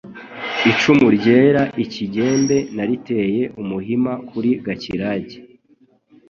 [0.71, 5.37] icumu ryera ikigembe nariteye umuhima kuri Gakirage